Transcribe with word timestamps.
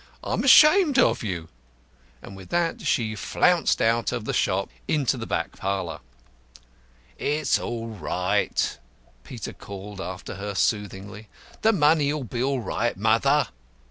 "I'm 0.23 0.43
ashamed 0.43 0.97
of 0.97 1.21
you." 1.21 1.47
And 2.23 2.35
with 2.35 2.49
that 2.49 2.81
she 2.87 3.13
flounced 3.15 3.83
out 3.83 4.11
of 4.11 4.25
the 4.25 4.33
shop 4.33 4.69
into 4.87 5.15
the 5.15 5.27
back 5.27 5.55
parlour. 5.57 5.99
"It's 7.19 7.59
all 7.59 7.89
right," 7.89 8.79
Peter 9.23 9.53
called 9.53 10.01
after 10.01 10.37
her 10.37 10.55
soothingly. 10.55 11.29
"The 11.61 11.71
money'll 11.71 12.23
be 12.23 12.41
all 12.41 12.61
right, 12.61 12.97
mother." 12.97 13.49